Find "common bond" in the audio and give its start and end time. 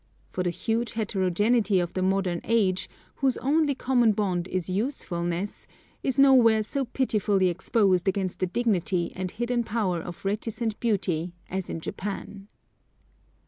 3.75-4.47